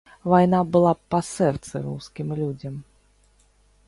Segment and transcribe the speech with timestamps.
[0.31, 2.81] Вайна была б па сэрцы рускім людзям.